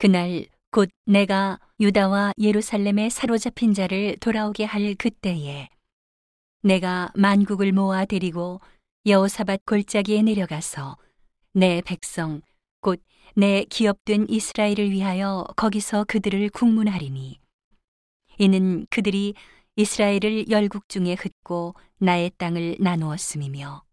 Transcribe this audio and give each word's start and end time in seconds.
그날 0.00 0.46
곧 0.72 0.90
내가 1.06 1.60
유다와 1.78 2.32
예루살렘에 2.38 3.08
사로잡힌 3.08 3.74
자를 3.74 4.16
돌아오게 4.18 4.64
할 4.64 4.96
그때에 4.96 5.68
내가 6.62 7.12
만국을 7.14 7.70
모아 7.70 8.04
데리고 8.04 8.60
여호사밧 9.06 9.64
골짜기에 9.64 10.22
내려가서 10.22 10.96
내 11.52 11.80
백성 11.82 12.42
곧 12.80 13.00
내 13.34 13.64
기업된 13.64 14.26
이스라엘을 14.28 14.90
위하여 14.90 15.46
거기서 15.56 16.04
그들을 16.04 16.48
국문하리니 16.50 17.40
이는 18.38 18.86
그들이 18.90 19.34
이스라엘을 19.76 20.50
열국 20.50 20.88
중에 20.88 21.14
흩고 21.14 21.74
나의 21.98 22.32
땅을 22.38 22.76
나누었음이며 22.80 23.84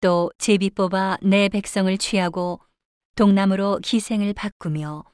또 0.00 0.30
제비 0.38 0.70
뽑아 0.70 1.18
내 1.22 1.48
백성을 1.48 1.96
취하고 1.98 2.60
동남으로 3.20 3.80
기생을 3.82 4.32
바꾸며 4.32 5.04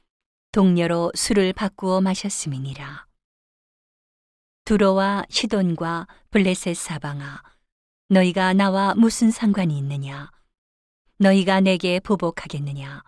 동료로 0.52 1.11
술을 1.17 1.53
바꾸어 1.53 2.00
마셨음이니라. 2.00 3.04
두로와 4.64 5.25
시돈과 5.29 6.07
블레셋 6.31 6.76
사방아, 6.76 7.43
너희가 8.08 8.53
나와 8.53 8.95
무슨 8.95 9.32
상관이 9.32 9.76
있느냐? 9.79 10.31
너희가 11.18 11.58
내게 11.58 11.98
보복하겠느냐? 11.98 13.03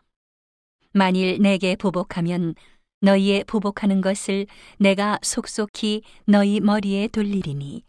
만일 0.91 1.41
내게 1.41 1.77
보복하면 1.77 2.57
너희의 3.01 3.45
보복하는 3.45 4.01
것을 4.01 4.49
내가 4.81 5.21
속속히 5.23 6.03
너희 6.25 6.59
머리에 6.59 7.07
돌리리니. 7.07 7.85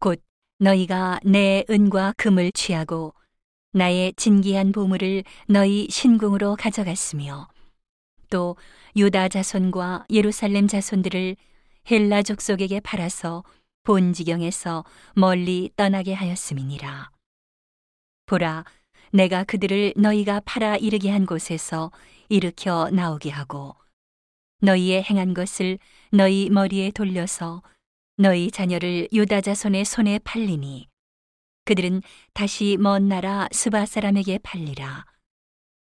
곧 0.00 0.20
너희가 0.58 1.20
내 1.22 1.64
은과 1.70 2.14
금을 2.16 2.50
취하고 2.50 3.14
나의 3.74 4.12
진기한 4.16 4.70
보물을 4.70 5.24
너희 5.46 5.88
신궁으로 5.88 6.56
가져갔으며 6.56 7.48
또 8.28 8.56
유다 8.96 9.28
자손과 9.28 10.04
예루살렘 10.10 10.68
자손들을 10.68 11.36
헬라 11.90 12.22
족속에게 12.22 12.80
팔아서 12.80 13.44
본 13.82 14.12
지경에서 14.12 14.84
멀리 15.14 15.70
떠나게 15.74 16.12
하였음이니라. 16.12 17.10
보라, 18.26 18.64
내가 19.10 19.44
그들을 19.44 19.94
너희가 19.96 20.40
팔아 20.44 20.76
이르게 20.76 21.10
한 21.10 21.24
곳에서 21.24 21.90
일으켜 22.28 22.90
나오게 22.90 23.30
하고 23.30 23.74
너희의 24.60 25.02
행한 25.02 25.34
것을 25.34 25.78
너희 26.10 26.48
머리에 26.50 26.90
돌려서 26.90 27.62
너희 28.16 28.50
자녀를 28.50 29.08
유다 29.12 29.40
자손의 29.40 29.86
손에 29.86 30.18
팔리니 30.20 30.91
그들은 31.64 32.02
다시 32.34 32.76
먼 32.78 33.08
나라 33.08 33.48
스바 33.52 33.86
사람에게 33.86 34.38
팔리라. 34.38 35.04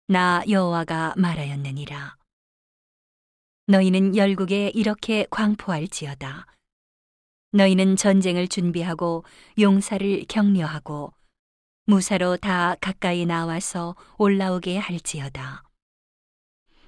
나 0.08 0.44
여호와가 0.50 1.16
말하였느니라. 1.18 2.16
너희는 3.68 4.16
열국에 4.16 4.72
이렇게 4.74 5.26
광포할지어다. 5.30 6.46
너희는 7.52 7.96
전쟁을 7.96 8.48
준비하고 8.48 9.26
용사를 9.60 10.26
격려하고 10.28 11.14
무사로 11.88 12.38
다 12.38 12.76
가까이 12.80 13.26
나와서 13.26 13.96
올라오게 14.18 14.78
할지어다. 14.78 15.64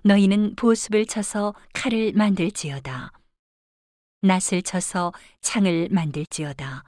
너희는 0.04 0.56
보습을 0.56 1.06
쳐서 1.06 1.54
칼을 1.74 2.14
만들지어다. 2.14 3.12
낫을 4.22 4.62
쳐서 4.64 5.14
창을 5.42 5.90
만들지어다. 5.92 6.84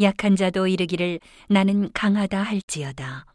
약한 0.00 0.34
자도 0.34 0.66
이르기를 0.66 1.20
나는 1.48 1.92
강하다 1.92 2.42
할지어다. 2.42 3.26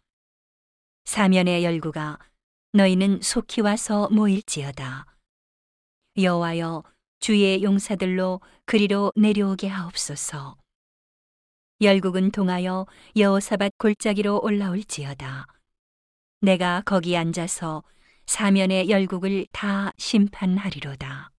사면의 1.06 1.64
열구가 1.64 2.20
너희는 2.74 3.22
속히 3.22 3.62
와서 3.62 4.10
모일지어다. 4.12 5.06
여호와여 6.18 6.84
주의 7.20 7.64
용사들로 7.64 8.42
그리로 8.66 9.14
내려오게 9.16 9.68
하옵소서. 9.68 10.58
열국은 11.82 12.32
동하여 12.32 12.86
여호사밧 13.16 13.78
골짜기로 13.78 14.42
올라올지어다. 14.44 15.48
내가 16.42 16.82
거기 16.86 17.16
앉아서 17.16 17.84
사면의 18.26 18.90
열국을 18.90 19.48
다 19.54 19.94
심판하리로다. 19.98 21.32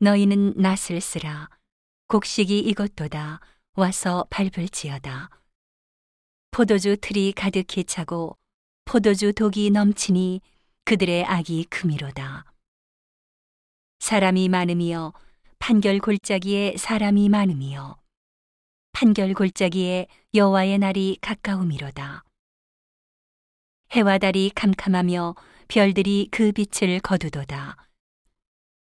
너희는 0.00 0.54
낫을 0.56 1.00
쓰라. 1.00 1.55
곡식이 2.08 2.60
이것도다. 2.60 3.40
와서 3.74 4.26
밟을지어다. 4.30 5.28
포도주 6.52 6.96
틀이 7.00 7.32
가득히 7.32 7.82
차고 7.82 8.38
포도주 8.84 9.32
독이 9.32 9.70
넘치니 9.70 10.40
그들의 10.84 11.24
악이 11.24 11.64
크미로다. 11.64 12.44
사람이 13.98 14.48
많음이여 14.48 15.12
판결 15.58 15.98
골짜기에 15.98 16.76
사람이 16.76 17.28
많음이여 17.28 17.96
판결 18.92 19.34
골짜기에 19.34 20.06
여호와의 20.32 20.78
날이 20.78 21.18
가까움이로다. 21.20 22.22
해와 23.92 24.18
달이 24.18 24.52
캄캄하며 24.54 25.34
별들이 25.66 26.28
그 26.30 26.52
빛을 26.52 27.00
거두도다. 27.00 27.76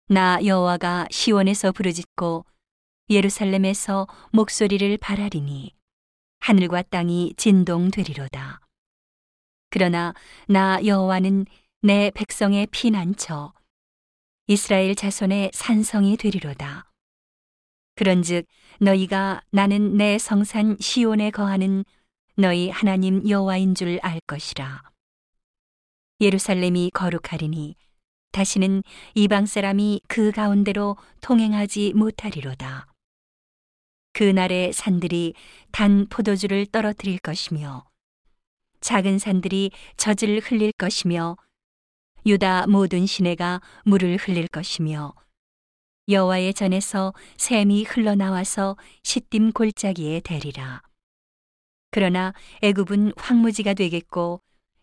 나 0.09 0.39
여호와가 0.45 1.09
시원에서 1.11 1.73
부르짖고 1.73 2.45
예루살렘에서 3.11 4.07
목소리를 4.33 4.97
바라리니 4.99 5.75
하늘과 6.41 6.83
땅이 6.83 7.35
진동되리로다. 7.37 8.61
그러나 9.71 10.15
나 10.47 10.79
여호와는 10.85 11.47
내 11.83 12.11
백성의 12.15 12.69
피난처 12.71 13.53
이스라엘 14.47 14.95
자손의 14.95 15.51
산성이 15.53 16.17
되리로다. 16.17 16.91
그런즉 17.97 18.47
너희가 18.81 19.43
나는 19.51 19.97
내 19.97 20.19
성산 20.19 20.77
시온에 20.81 21.31
거하는 21.31 21.85
너희 22.37 22.71
하나님 22.71 23.29
여호와인 23.29 23.75
줄 23.75 23.99
알 24.03 24.21
것이라. 24.27 24.83
예루살렘이 26.21 26.91
거룩하리니 26.95 27.77
다시는 28.33 28.83
이방 29.15 29.47
사람이 29.47 30.03
그 30.09 30.31
가운데로 30.31 30.97
통행하지 31.21 31.93
못하리로다. 31.95 32.87
그날의 34.19 34.73
산들이 34.73 35.35
단 35.71 36.09
포도주를 36.11 36.67
떨어뜨릴 36.67 37.21
것이며 37.21 37.85
작은 38.81 39.21
산들이 39.21 39.71
젖을 39.97 40.41
흘릴 40.41 40.73
것이며 40.73 41.37
유다 42.27 42.67
모든 42.67 43.07
시내가 43.07 43.61
물을 43.85 44.17
흘릴 44.17 44.49
것이며 44.49 45.15
여호와의 46.09 46.55
전에서 46.55 47.15
샘이 47.37 47.85
흘러나와서 47.85 48.77
시딤 49.05 49.53
골짜기에 49.53 50.19
대리라. 50.25 50.83
그러나 51.93 52.35
애굽은 52.63 53.13
황무지가 53.17 53.75
되겠고 53.75 54.41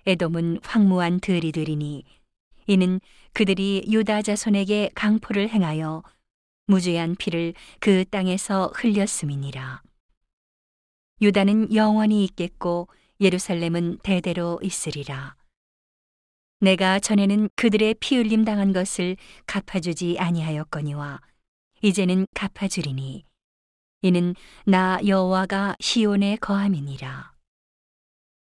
에돔은 0.08 0.62
황무한 0.64 1.20
들이 1.20 1.52
되리니 1.52 2.06
이는 2.68 3.02
그들이 3.34 3.84
유다 3.90 4.22
자손에게 4.22 4.92
강포를 4.96 5.50
행하여 5.50 6.04
무죄한 6.68 7.16
피를 7.16 7.54
그 7.80 8.06
땅에서 8.06 8.72
흘렸음이니라. 8.76 9.82
유다는 11.22 11.74
영원히 11.74 12.24
있겠고 12.26 12.88
예루살렘은 13.22 14.00
대대로 14.04 14.60
있으리라. 14.62 15.36
내가 16.60 17.00
전에는 17.00 17.50
그들의 17.56 17.96
피 18.00 18.18
흘림 18.18 18.44
당한 18.46 18.74
것을 18.74 19.18
갚아주지 19.46 20.18
아니하였거니와 20.20 21.22
이제는 21.82 22.26
갚아주리니 22.34 23.26
이는 24.02 24.36
나 24.66 25.00
여호와가 25.06 25.76
시온에 25.80 26.38
거함이니라. 26.38 27.35